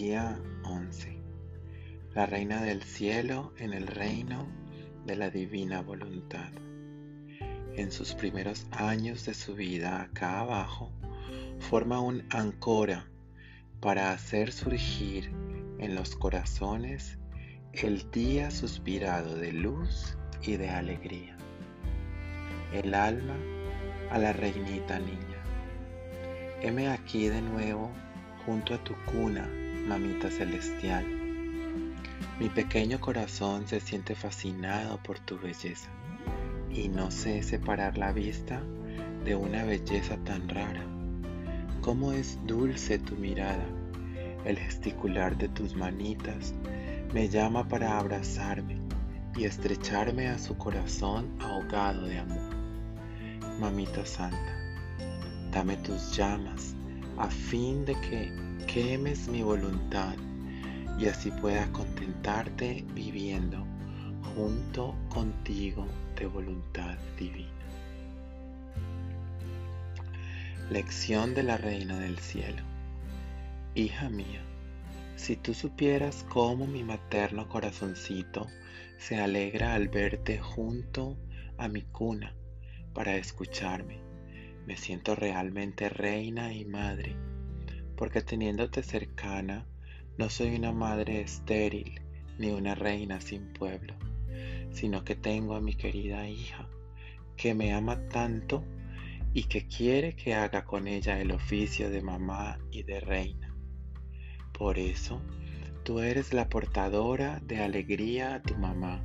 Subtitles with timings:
[0.00, 1.18] Día 11.
[2.14, 4.48] La Reina del Cielo en el reino
[5.04, 6.48] de la Divina Voluntad.
[7.74, 10.90] En sus primeros años de su vida acá abajo,
[11.58, 13.10] forma un ancora
[13.80, 15.34] para hacer surgir
[15.78, 17.18] en los corazones
[17.74, 21.36] el día suspirado de luz y de alegría.
[22.72, 23.36] El alma
[24.10, 25.44] a la reinita niña.
[26.62, 27.90] Heme aquí de nuevo
[28.46, 29.46] junto a tu cuna,
[29.90, 31.04] mamita celestial.
[32.38, 35.90] Mi pequeño corazón se siente fascinado por tu belleza
[36.72, 38.62] y no sé separar la vista
[39.24, 40.84] de una belleza tan rara.
[41.80, 43.66] Cómo es dulce tu mirada,
[44.44, 46.54] el gesticular de tus manitas
[47.12, 48.78] me llama para abrazarme
[49.36, 52.54] y estrecharme a su corazón ahogado de amor.
[53.58, 54.54] Mamita Santa,
[55.50, 56.76] dame tus llamas
[57.18, 60.14] a fin de que quemes mi voluntad
[60.96, 63.66] y así pueda contentarte viviendo
[64.34, 67.50] junto contigo de voluntad divina.
[70.70, 72.62] Lección de la Reina del Cielo.
[73.74, 74.42] Hija mía,
[75.16, 78.46] si tú supieras cómo mi materno corazoncito
[78.98, 81.16] se alegra al verte junto
[81.58, 82.36] a mi cuna
[82.94, 83.98] para escucharme
[84.66, 87.16] me siento realmente reina y madre,
[88.00, 89.66] porque teniéndote cercana,
[90.16, 92.00] no soy una madre estéril
[92.38, 93.94] ni una reina sin pueblo,
[94.72, 96.66] sino que tengo a mi querida hija,
[97.36, 98.64] que me ama tanto
[99.34, 103.54] y que quiere que haga con ella el oficio de mamá y de reina.
[104.54, 105.20] Por eso,
[105.82, 109.04] tú eres la portadora de alegría a tu mamá,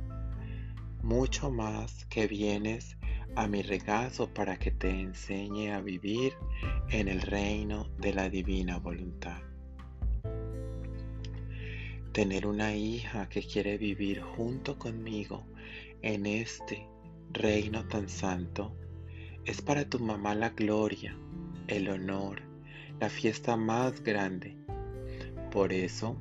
[1.02, 2.96] mucho más que vienes
[3.34, 6.34] a mi regazo para que te enseñe a vivir
[6.90, 9.42] en el reino de la divina voluntad.
[12.12, 15.44] Tener una hija que quiere vivir junto conmigo
[16.00, 16.86] en este
[17.30, 18.74] reino tan santo
[19.44, 21.16] es para tu mamá la gloria,
[21.68, 22.42] el honor,
[23.00, 24.56] la fiesta más grande.
[25.50, 26.16] Por eso,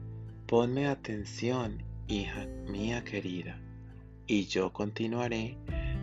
[0.48, 3.60] ponme atención, hija mía querida,
[4.28, 5.58] y yo continuaré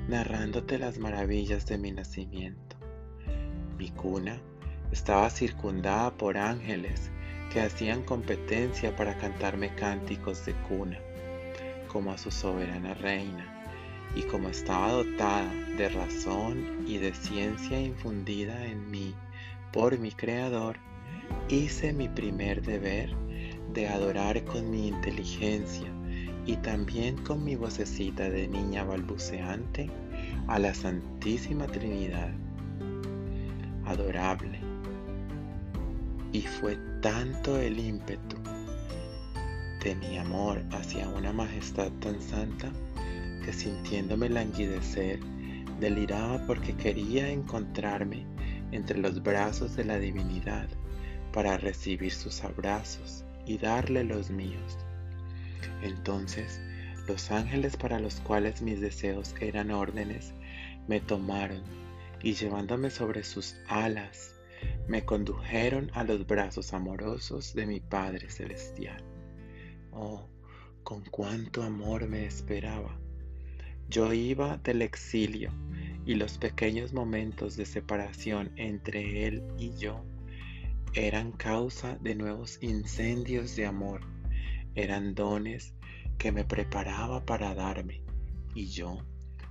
[0.08, 2.76] narrándote las maravillas de mi nacimiento.
[3.78, 4.40] Mi cuna
[4.90, 7.10] estaba circundada por ángeles
[7.52, 10.98] que hacían competencia para cantarme cánticos de cuna,
[11.88, 13.48] como a su soberana reina,
[14.16, 19.14] y como estaba dotada de razón y de ciencia infundida en mí
[19.72, 20.76] por mi Creador,
[21.48, 23.14] hice mi primer deber
[23.72, 25.90] de adorar con mi inteligencia
[26.44, 29.90] y también con mi vocecita de niña balbuceante
[30.48, 32.30] a la Santísima Trinidad,
[33.84, 34.58] adorable.
[36.32, 38.36] Y fue tanto el ímpetu
[39.84, 42.72] de mi amor hacia una majestad tan santa
[43.44, 45.20] que sintiéndome languidecer,
[45.80, 48.24] deliraba porque quería encontrarme
[48.70, 50.68] entre los brazos de la divinidad
[51.32, 54.78] para recibir sus abrazos y darle los míos.
[55.82, 56.60] Entonces,
[57.06, 60.32] los ángeles para los cuales mis deseos eran órdenes,
[60.86, 61.62] me tomaron
[62.22, 64.34] y llevándome sobre sus alas,
[64.86, 69.02] me condujeron a los brazos amorosos de mi Padre Celestial.
[69.90, 70.28] Oh,
[70.84, 72.98] con cuánto amor me esperaba.
[73.88, 75.52] Yo iba del exilio
[76.06, 80.04] y los pequeños momentos de separación entre Él y yo
[80.94, 84.11] eran causa de nuevos incendios de amor
[84.74, 85.74] eran dones
[86.18, 88.02] que me preparaba para darme
[88.54, 88.98] y yo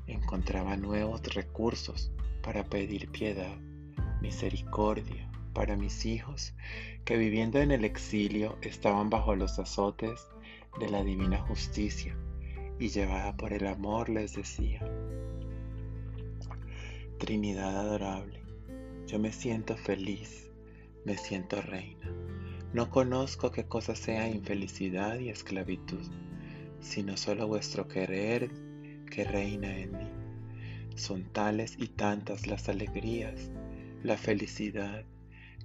[0.07, 2.11] encontraba nuevos recursos
[2.41, 3.57] para pedir piedad,
[4.21, 6.53] misericordia para mis hijos
[7.05, 10.27] que viviendo en el exilio estaban bajo los azotes
[10.79, 12.15] de la divina justicia
[12.79, 14.81] y llevada por el amor les decía,
[17.19, 18.41] Trinidad adorable,
[19.05, 20.49] yo me siento feliz,
[21.05, 22.20] me siento reina
[22.73, 26.09] no conozco qué cosa sea infelicidad y esclavitud,
[26.79, 28.49] sino solo vuestro querer
[29.09, 30.09] que reina en mí.
[30.95, 33.51] Son tales y tantas las alegrías,
[34.03, 35.03] la felicidad,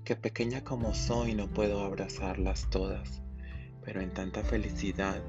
[0.04, 3.22] que pequeña como soy no puedo abrazarlas todas,
[3.84, 5.22] pero en tanta felicidad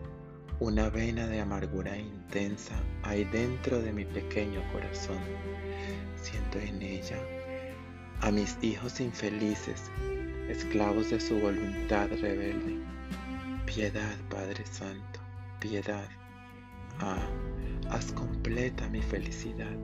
[0.59, 5.19] una vena de amargura intensa hay dentro de mi pequeño corazón.
[6.15, 7.19] Siento en ella
[8.21, 9.91] a mis hijos infelices
[10.49, 12.77] esclavos de su voluntad rebelde.
[13.65, 15.19] Piedad, Padre Santo,
[15.59, 16.07] piedad.
[16.99, 17.27] Ah,
[17.89, 19.75] haz completa mi felicidad.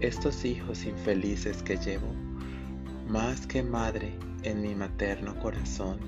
[0.00, 2.12] Estos hijos infelices que llevo,
[3.08, 5.98] más que madre en mi materno corazón,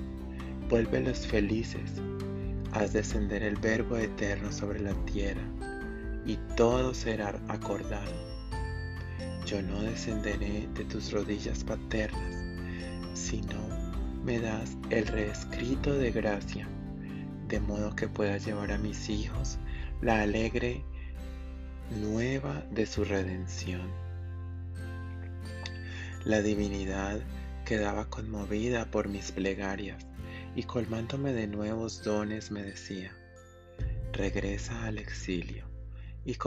[0.69, 2.01] vuélvelos felices,
[2.73, 5.43] haz descender el Verbo eterno sobre la tierra,
[6.25, 8.11] y todo será acordado.
[9.45, 12.35] Yo no descenderé de tus rodillas paternas,
[13.13, 13.66] sino
[14.27, 16.67] me das el reescrito de gracia,
[17.47, 19.57] de modo que pueda llevar a mis hijos
[20.01, 20.83] la alegre
[22.01, 23.89] nueva de su redención.
[26.25, 27.21] La divinidad
[27.63, 30.05] quedaba conmovida por mis plegarias
[30.57, 33.13] y colmándome de nuevos dones me decía,
[34.11, 35.63] regresa al exilio
[36.25, 36.37] y,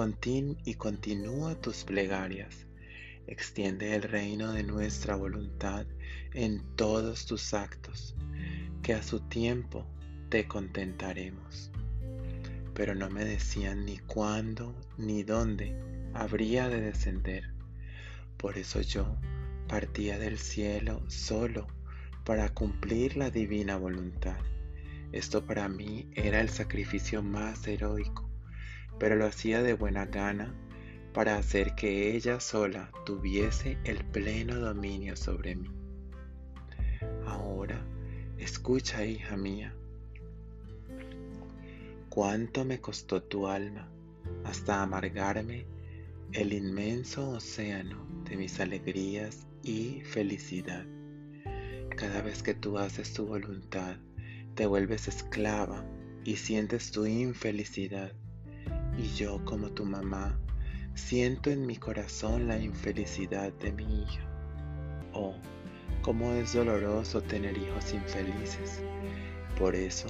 [0.67, 2.67] y continúa tus plegarias,
[3.27, 5.87] extiende el reino de nuestra voluntad
[6.35, 8.15] en todos tus actos,
[8.83, 9.87] que a su tiempo
[10.29, 11.71] te contentaremos.
[12.75, 15.75] Pero no me decían ni cuándo ni dónde
[16.15, 17.51] habría de descender.
[18.37, 19.17] Por eso yo
[19.69, 21.67] partía del cielo solo
[22.25, 24.39] para cumplir la divina voluntad.
[25.13, 28.31] Esto para mí era el sacrificio más heroico,
[28.99, 30.55] pero lo hacía de buena gana
[31.13, 35.80] para hacer que ella sola tuviese el pleno dominio sobre mí.
[37.27, 37.85] Ahora,
[38.39, 39.75] escucha, hija mía,
[42.09, 43.89] cuánto me costó tu alma
[44.45, 45.67] hasta amargarme
[46.33, 50.85] el inmenso océano de mis alegrías y felicidad.
[51.97, 53.97] Cada vez que tú haces tu voluntad,
[54.55, 55.85] te vuelves esclava
[56.25, 58.13] y sientes tu infelicidad.
[58.99, 60.39] Y yo como tu mamá,
[60.95, 64.27] siento en mi corazón la infelicidad de mi hija.
[65.13, 65.35] Oh,
[66.03, 68.81] cómo es doloroso tener hijos infelices.
[69.59, 70.09] Por eso,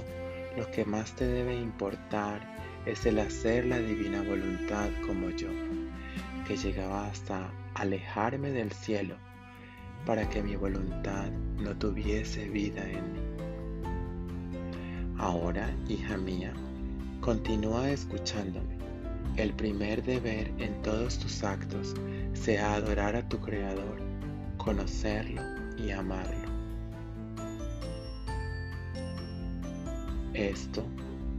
[0.57, 2.41] lo que más te debe importar
[2.85, 5.49] es el hacer la divina voluntad como yo,
[6.47, 9.15] que llegaba hasta alejarme del cielo
[10.05, 11.29] para que mi voluntad
[11.59, 13.19] no tuviese vida en mí.
[15.17, 16.53] Ahora, hija mía,
[17.19, 18.79] continúa escuchándome.
[19.37, 21.93] El primer deber en todos tus actos
[22.33, 24.01] sea adorar a tu Creador,
[24.57, 26.49] conocerlo y amarlo.
[30.33, 30.85] Esto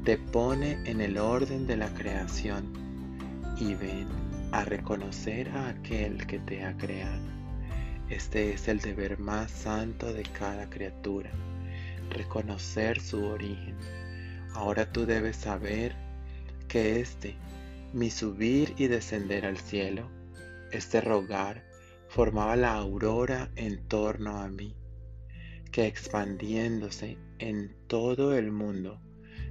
[0.04, 2.72] te pone en el orden de la creación
[3.58, 4.08] y ven
[4.52, 7.24] a reconocer a aquel que te ha creado.
[8.10, 11.30] Este es el deber más santo de cada criatura,
[12.10, 13.76] reconocer su origen.
[14.54, 15.96] Ahora tú debes saber
[16.68, 17.36] que este,
[17.94, 20.10] mi subir y descender al cielo,
[20.72, 21.64] este rogar,
[22.12, 24.76] formaba la aurora en torno a mí,
[25.70, 29.00] que expandiéndose en todo el mundo,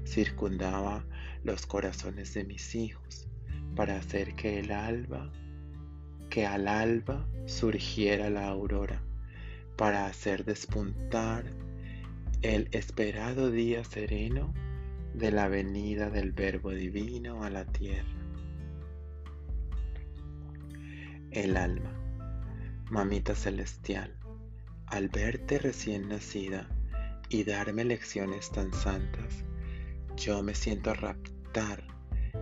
[0.06, 1.04] circundaba
[1.44, 3.28] los corazones de mis hijos,
[3.75, 5.31] para hacer que el alba
[6.30, 9.02] que al alba surgiera la aurora
[9.75, 11.44] para hacer despuntar
[12.44, 14.54] el esperado día sereno
[15.16, 18.08] de la venida del Verbo Divino a la tierra.
[21.31, 22.00] El alma,
[22.92, 24.14] mamita celestial,
[24.86, 26.68] al verte recién nacida
[27.30, 29.46] y darme lecciones tan santas,
[30.18, 31.88] yo me siento raptar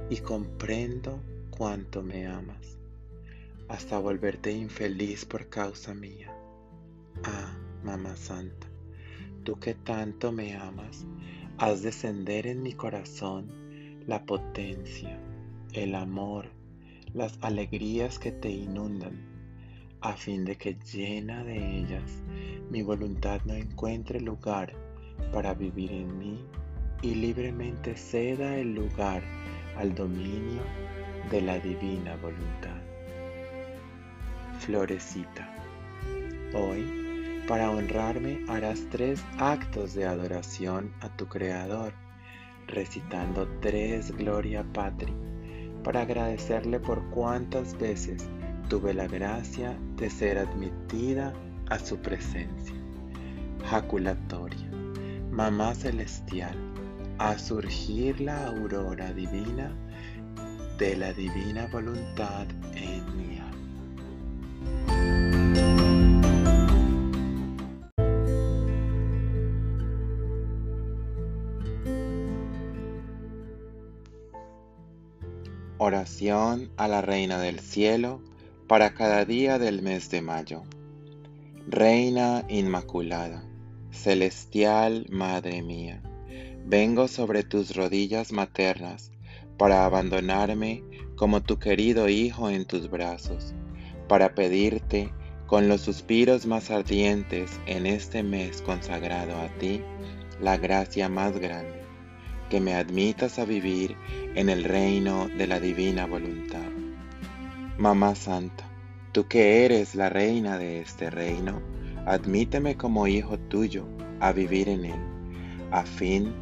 [0.09, 2.79] y comprendo cuánto me amas
[3.67, 6.35] hasta volverte infeliz por causa mía.
[7.23, 8.65] Ah, Mamá Santa,
[9.43, 11.05] tú que tanto me amas,
[11.59, 13.51] haz descender en mi corazón
[14.07, 15.19] la potencia,
[15.73, 16.49] el amor,
[17.13, 19.38] las alegrías que te inundan,
[20.01, 22.21] a fin de que llena de ellas
[22.69, 24.73] mi voluntad no encuentre lugar
[25.33, 26.45] para vivir en mí
[27.01, 29.23] y libremente ceda el lugar
[29.77, 30.61] al dominio
[31.31, 32.77] de la divina voluntad.
[34.59, 35.49] Florecita.
[36.53, 41.93] Hoy, para honrarme, harás tres actos de adoración a tu Creador,
[42.67, 45.13] recitando tres Gloria Patri,
[45.83, 48.29] para agradecerle por cuántas veces
[48.69, 51.33] tuve la gracia de ser admitida
[51.69, 52.75] a su presencia.
[53.65, 54.69] Jaculatoria,
[55.31, 56.55] Mamá Celestial,
[57.17, 59.75] a surgir la aurora divina
[60.77, 63.29] de la divina voluntad en mí.
[75.81, 78.21] Oración a la Reina del Cielo
[78.69, 80.61] para cada día del mes de mayo.
[81.65, 83.43] Reina Inmaculada,
[83.89, 86.03] Celestial Madre mía,
[86.67, 89.11] vengo sobre tus rodillas maternas
[89.57, 90.83] para abandonarme
[91.15, 93.55] como tu querido Hijo en tus brazos,
[94.07, 95.11] para pedirte
[95.47, 99.81] con los suspiros más ardientes en este mes consagrado a ti,
[100.39, 101.81] la gracia más grande,
[102.51, 103.97] que me admitas a vivir
[104.35, 106.68] en el reino de la divina voluntad.
[107.79, 108.65] Mamá Santa,
[109.13, 111.61] tú que eres la reina de este reino,
[112.05, 113.85] admíteme como hijo tuyo
[114.19, 114.99] a vivir en él,
[115.71, 116.33] a fin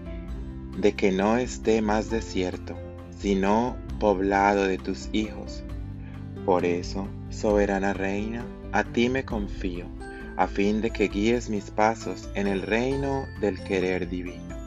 [0.79, 2.75] de que no esté más desierto,
[3.19, 5.63] sino poblado de tus hijos.
[6.43, 9.85] Por eso, soberana reina, a ti me confío,
[10.37, 14.57] a fin de que guíes mis pasos en el reino del querer divino.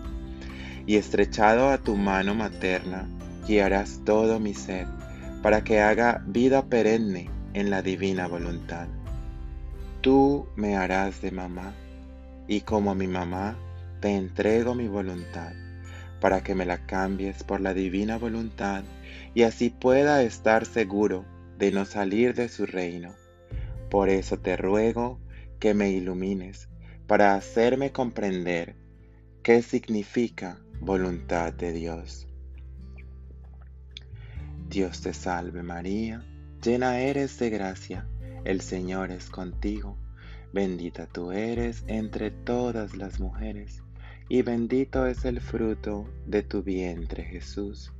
[0.86, 3.08] Y estrechado a tu mano materna,
[3.44, 4.86] guiarás todo mi ser,
[5.42, 8.88] para que haga vida perenne en la divina voluntad.
[10.00, 11.74] Tú me harás de mamá,
[12.46, 13.56] y como mi mamá,
[14.00, 15.52] te entrego mi voluntad,
[16.20, 18.82] para que me la cambies por la divina voluntad,
[19.34, 21.24] y así pueda estar seguro
[21.58, 23.14] de no salir de su reino.
[23.90, 25.18] Por eso te ruego
[25.58, 26.68] que me ilumines,
[27.06, 28.76] para hacerme comprender
[29.42, 32.29] qué significa voluntad de Dios.
[34.70, 36.24] Dios te salve María,
[36.62, 38.06] llena eres de gracia,
[38.44, 39.98] el Señor es contigo,
[40.52, 43.82] bendita tú eres entre todas las mujeres,
[44.28, 47.92] y bendito es el fruto de tu vientre Jesús.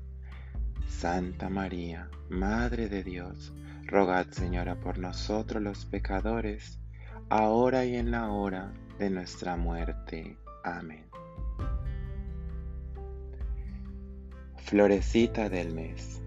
[0.87, 3.53] Santa María, Madre de Dios,
[3.87, 6.79] rogad Señora por nosotros los pecadores,
[7.31, 10.39] ahora y en la hora de nuestra muerte.
[10.63, 11.05] Amén.
[14.59, 16.21] Florecita del mes.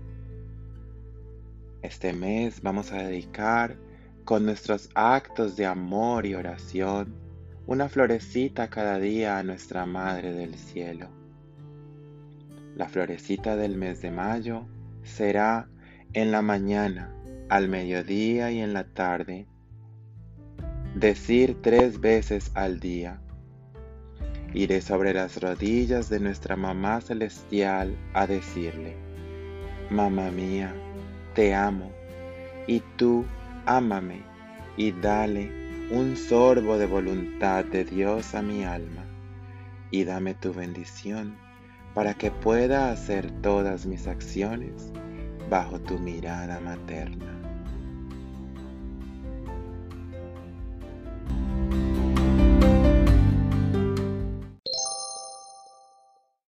[1.84, 3.76] Este mes vamos a dedicar
[4.24, 7.14] con nuestros actos de amor y oración
[7.68, 11.10] una florecita cada día a nuestra Madre del Cielo.
[12.78, 14.66] La florecita del mes de mayo
[15.04, 15.68] será
[16.14, 17.14] en la mañana,
[17.50, 19.46] al mediodía y en la tarde.
[20.96, 23.20] Decir tres veces al día.
[24.54, 28.96] Iré sobre las rodillas de nuestra Mamá Celestial a decirle,
[29.90, 30.74] Mamá mía,
[31.34, 31.92] te amo,
[32.68, 33.26] y tú
[33.66, 34.22] ámame,
[34.78, 35.52] y dale
[35.92, 39.06] un sorbo de voluntad de Dios a mi alma,
[39.92, 41.38] y dame tu bendición
[41.94, 44.92] para que pueda hacer todas mis acciones
[45.50, 47.43] bajo tu mirada materna.